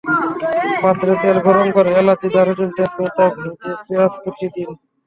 পাত্রে 0.83 1.13
তেল 1.21 1.37
গরম 1.45 1.67
করে 1.75 1.89
এলাচি, 2.01 2.27
দারুচিনি, 2.35 2.73
তেজপাতা 2.77 3.23
ভেজে 3.35 3.71
পেঁয়াজ 3.81 4.13
কুচি 4.23 4.47
দিন। 4.53 4.69